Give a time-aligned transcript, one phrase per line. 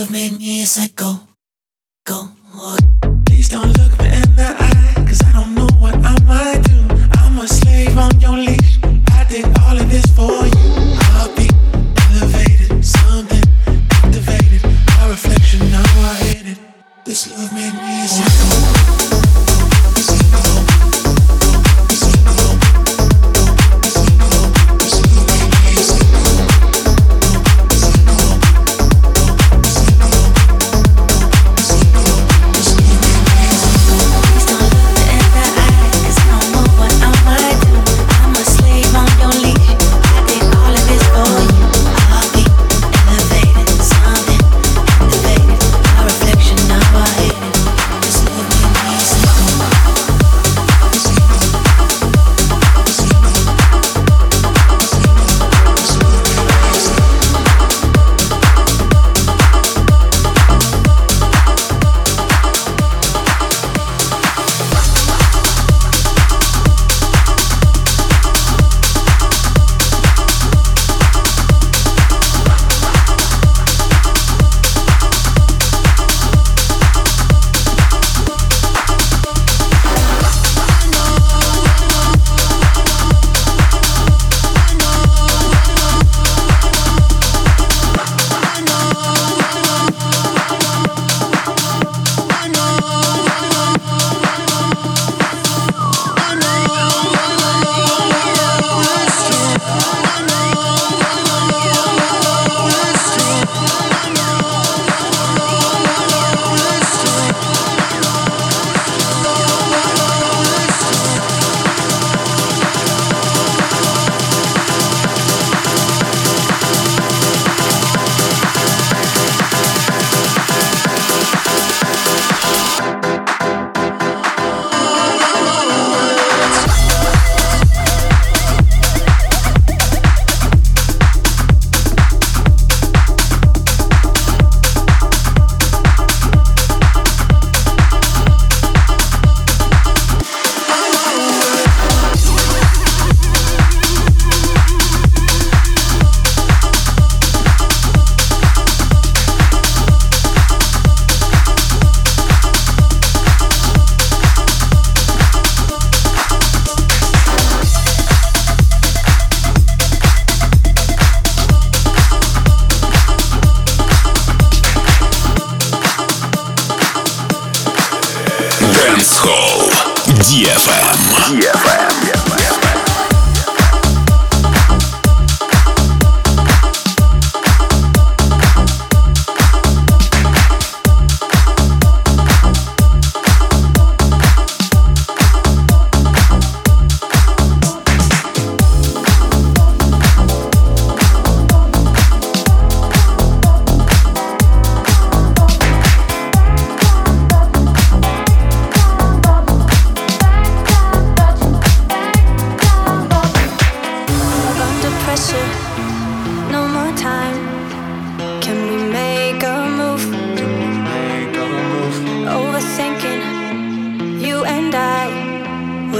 [0.00, 1.19] Love made me a psycho.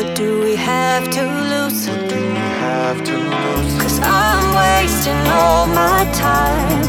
[0.00, 1.86] What do we have to lose?
[1.86, 3.82] What do we have to lose?
[3.82, 6.84] Cause I'm wasting all my time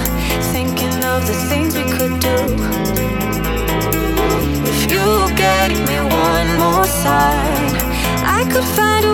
[0.53, 2.37] thinking of the things we could do.
[4.71, 5.97] If you gave me
[6.29, 7.71] one more sign,
[8.23, 9.10] I could find a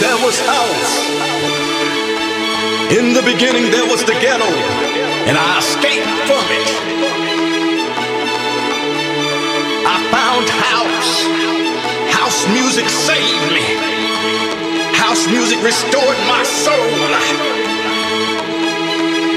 [0.00, 0.92] there was house.
[2.88, 4.48] In the beginning, there was the ghetto,
[5.28, 6.68] and I escaped from it.
[9.84, 11.12] I found house.
[12.16, 13.66] House music saved me.
[14.96, 16.96] House music restored my soul.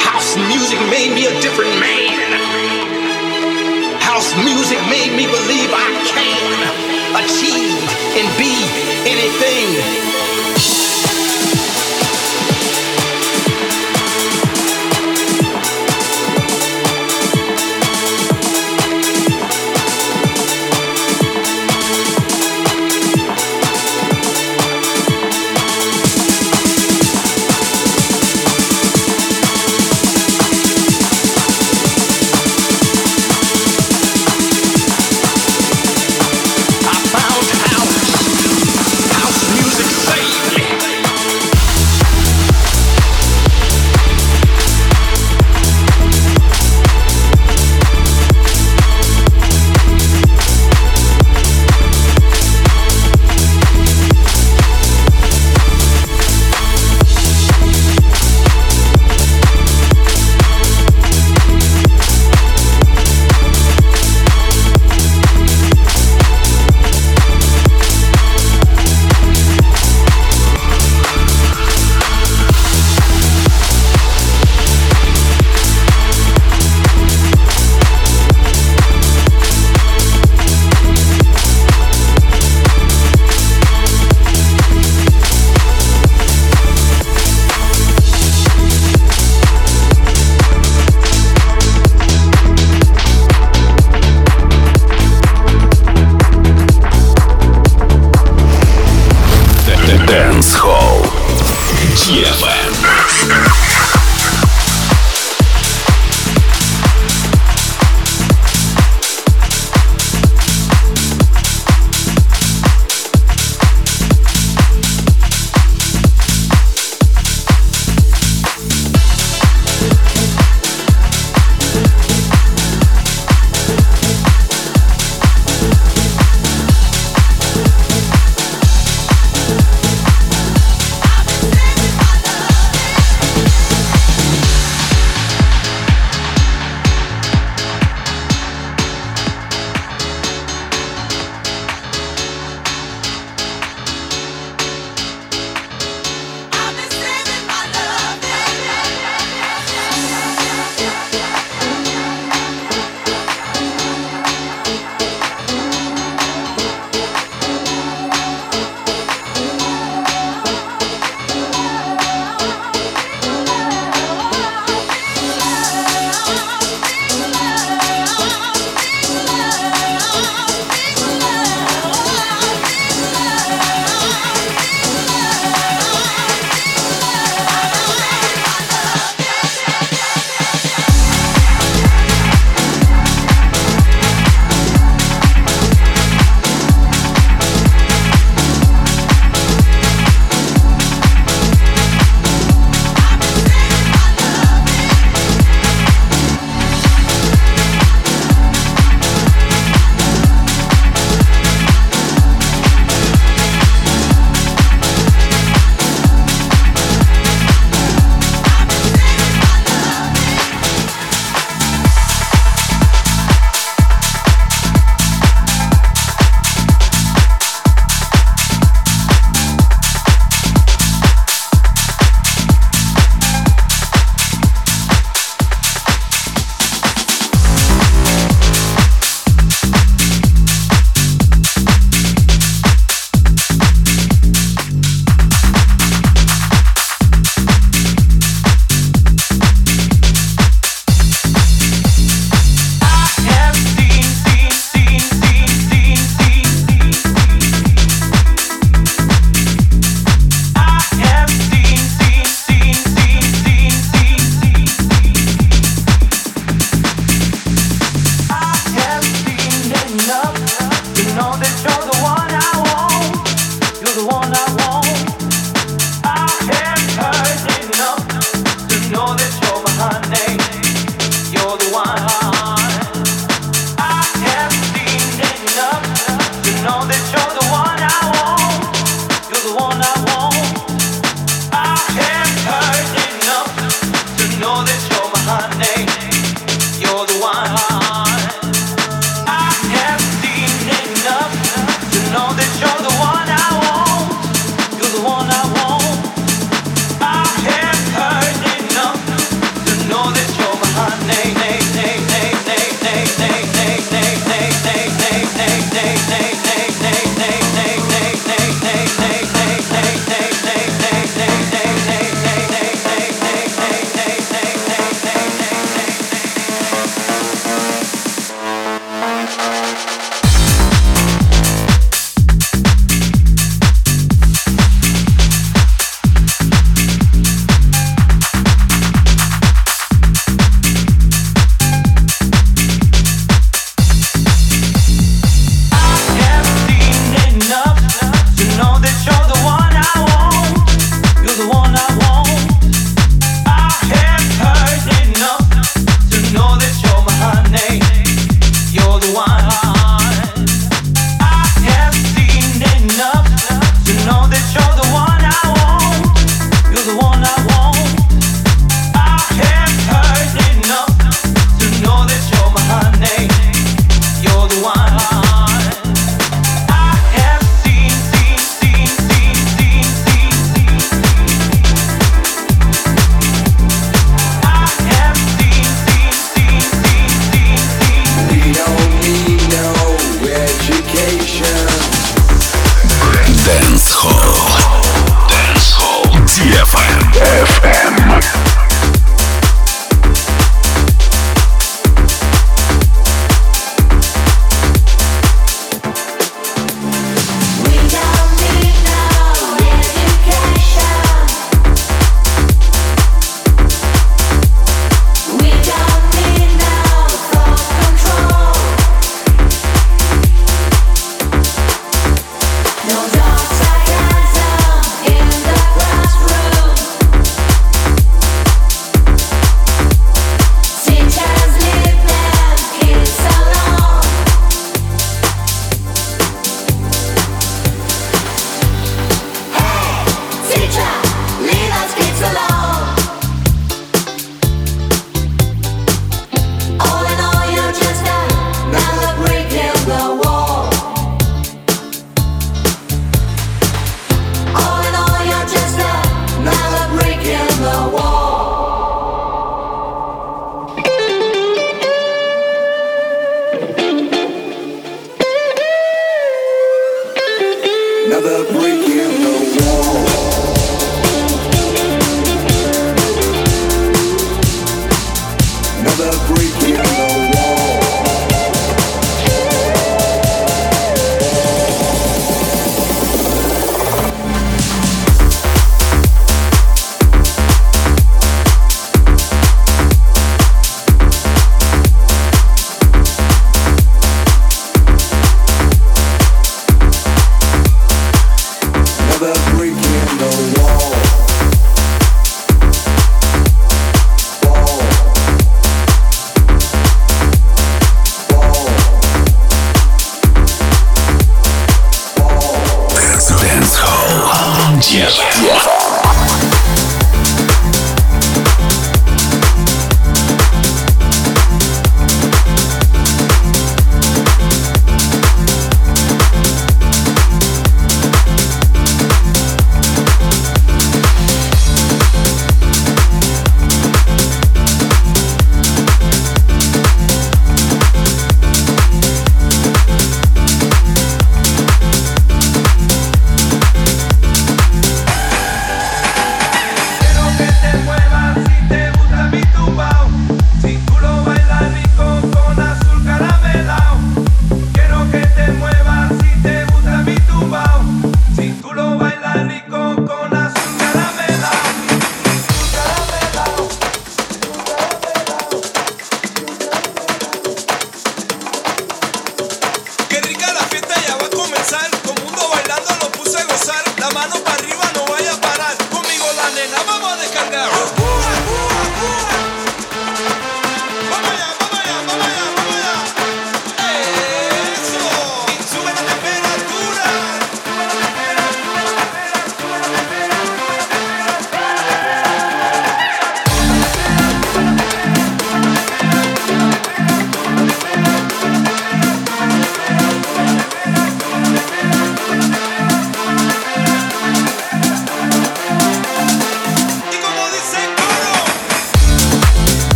[0.00, 2.16] House music made me a different man.
[4.00, 7.76] House music made me believe I can achieve
[8.16, 8.56] and be
[9.04, 10.25] anything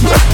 [0.00, 0.27] Find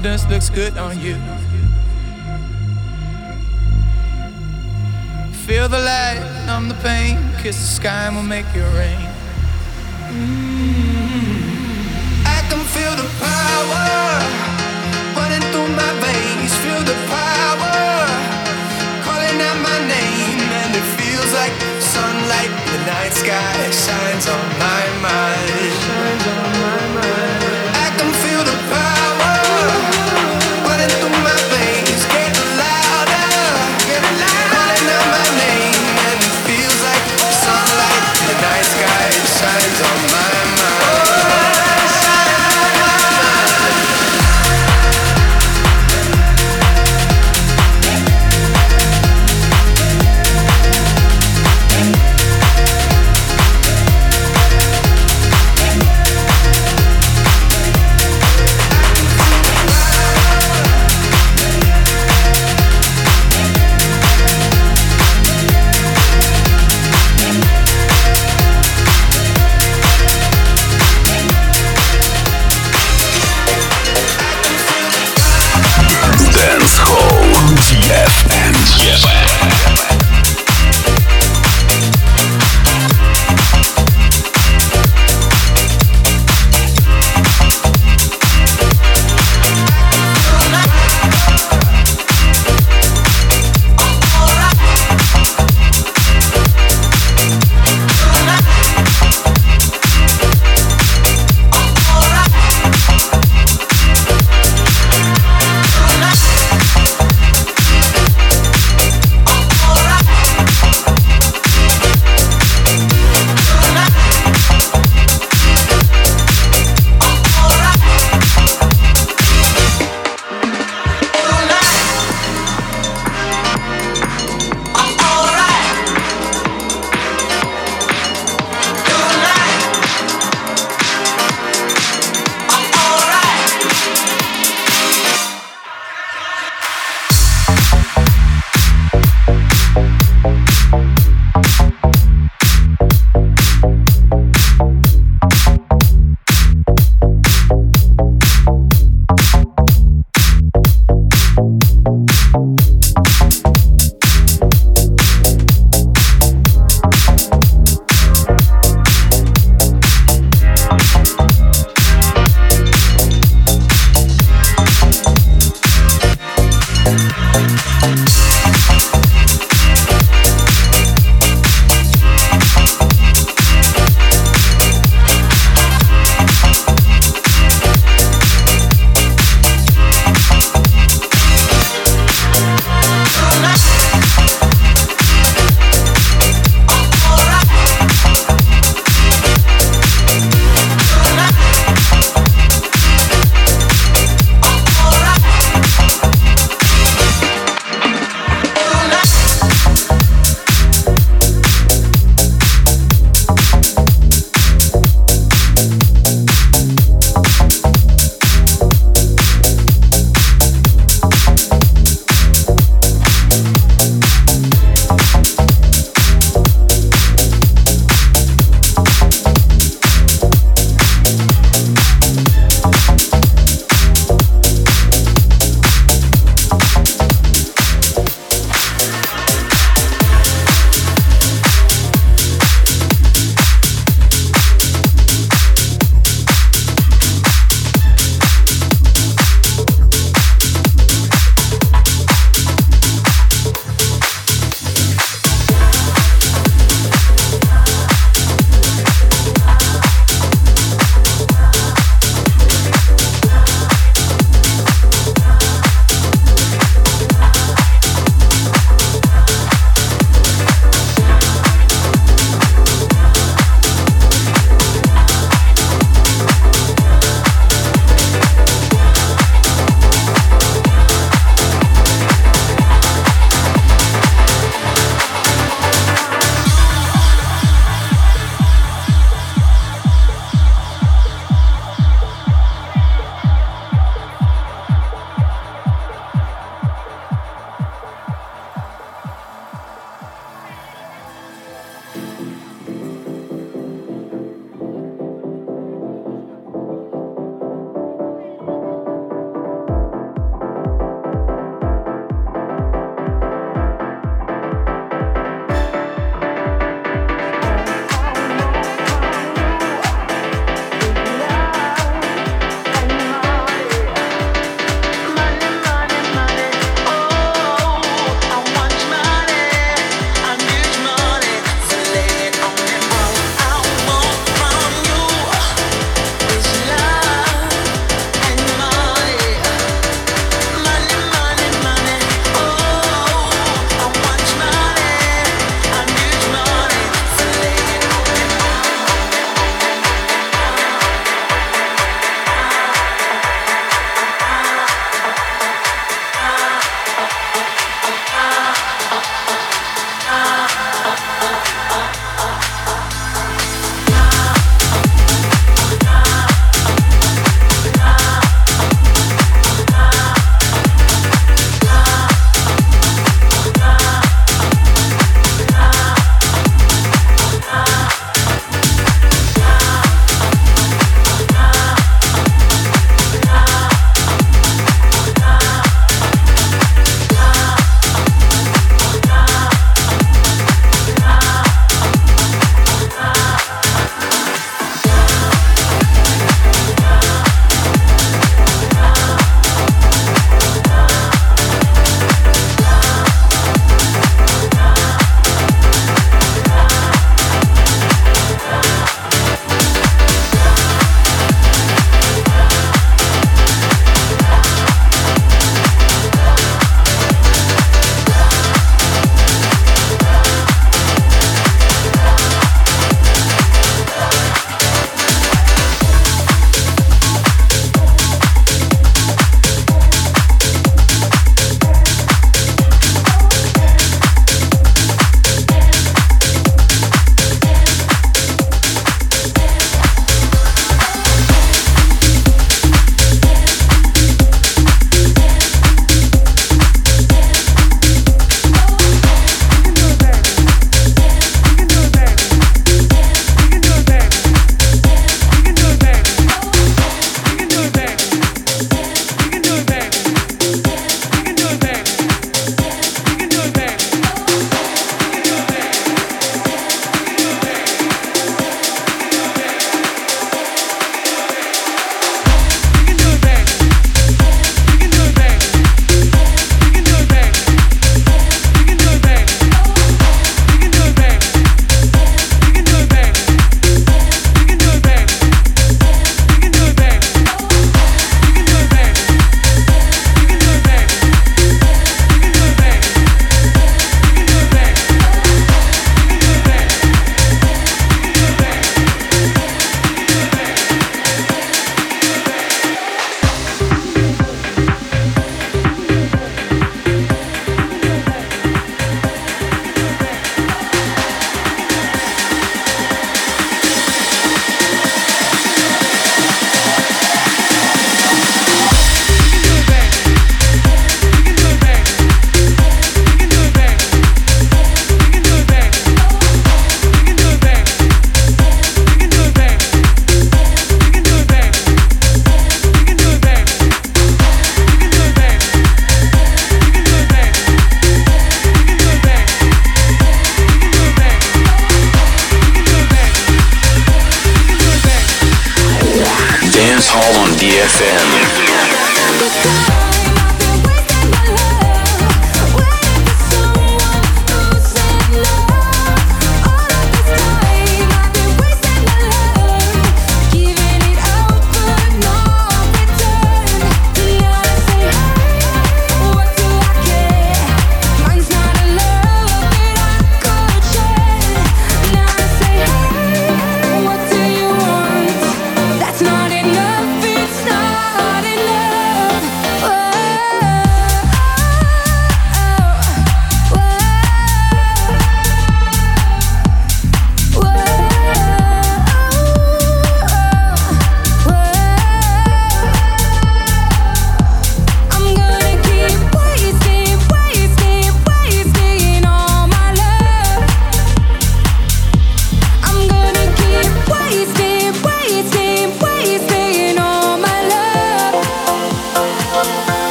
[0.00, 1.19] Confidence looks good on you.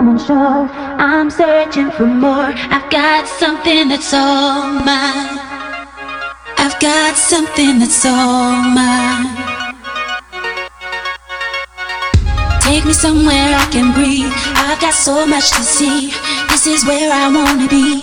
[0.00, 0.66] Diamond shore.
[0.96, 2.52] I'm searching for more.
[2.72, 5.36] I've got something that's all mine.
[6.56, 9.28] I've got something that's all mine.
[12.62, 14.32] Take me somewhere I can breathe.
[14.56, 16.12] I've got so much to see.
[16.48, 18.00] This is where I wanna be.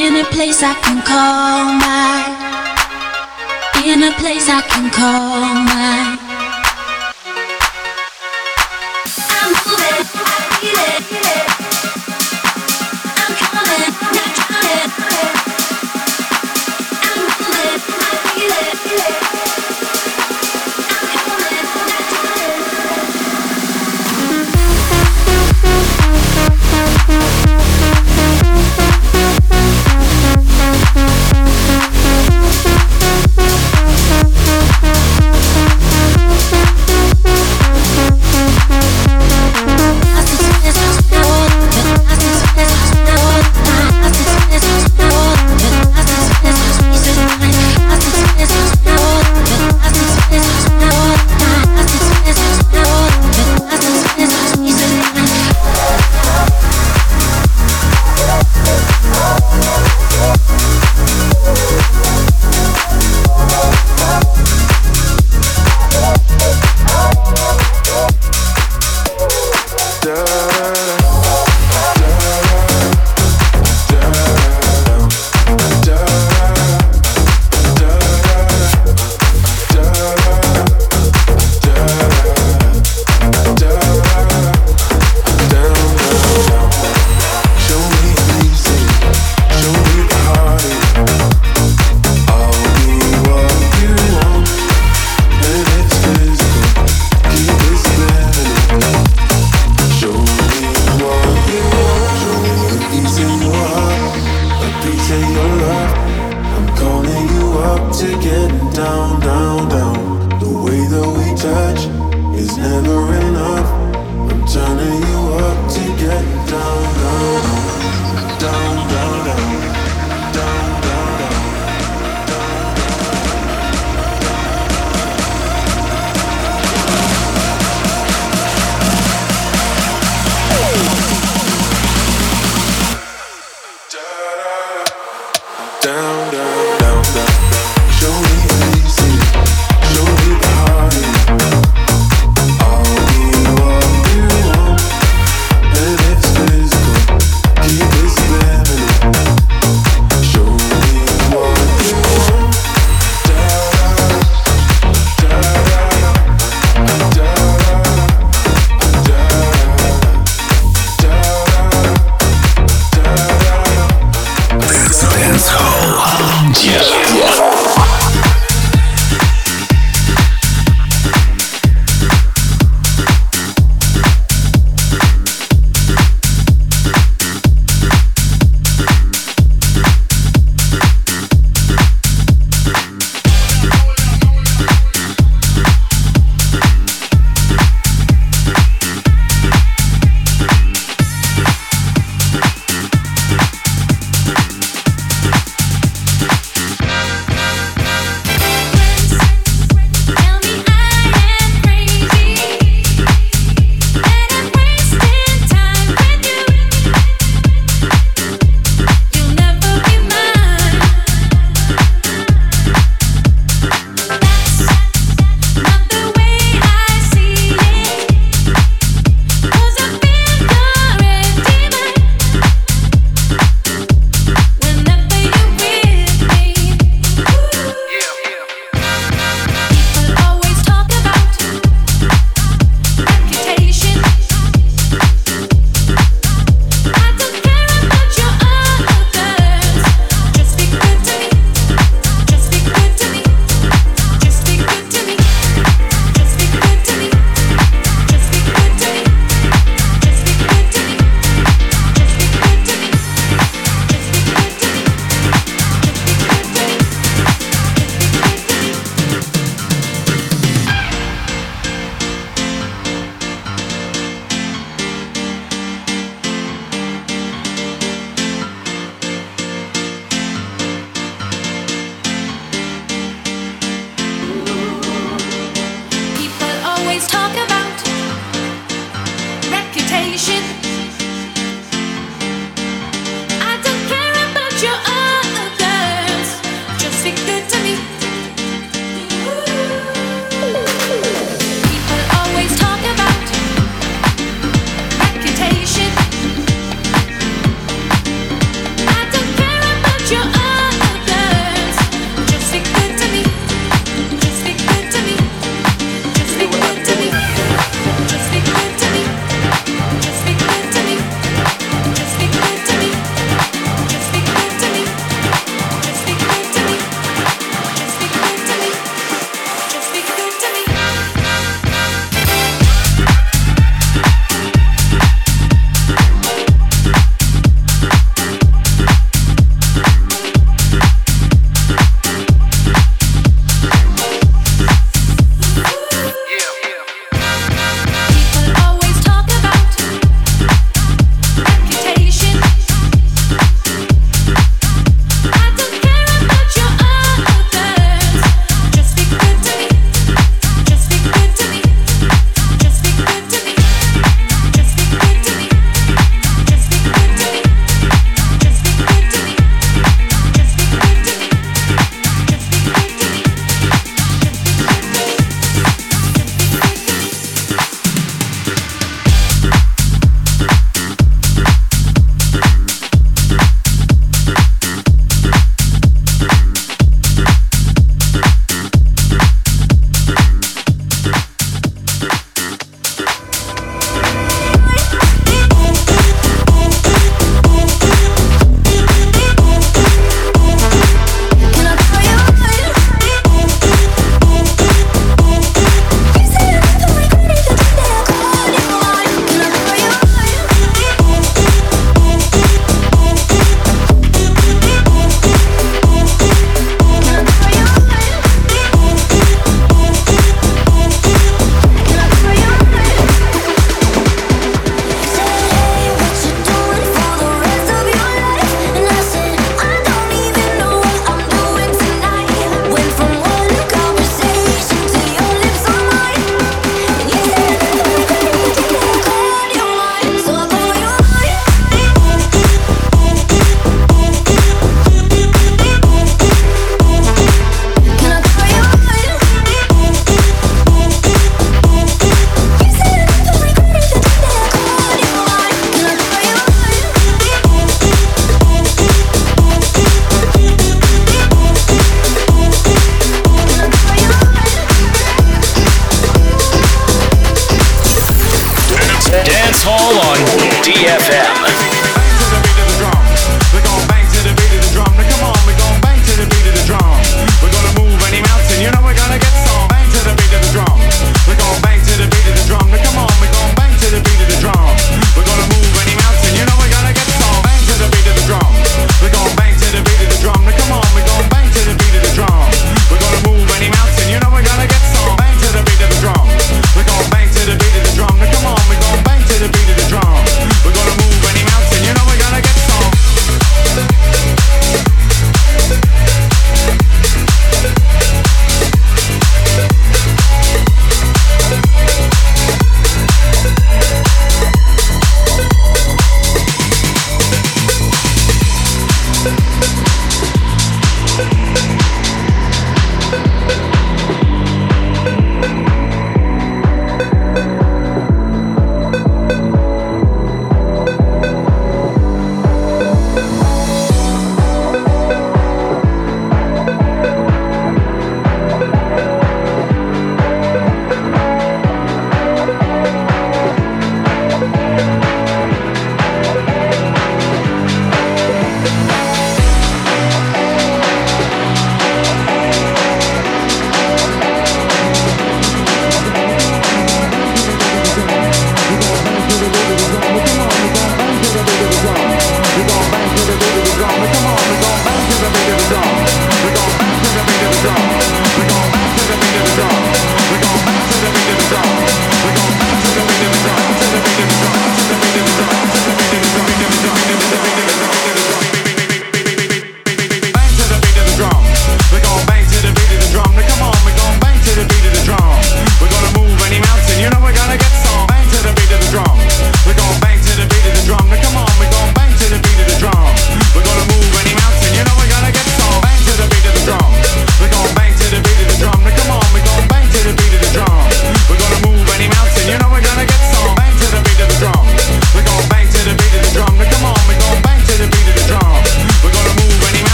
[0.00, 2.32] In a place I can call mine.
[3.84, 6.23] In a place I can call mine.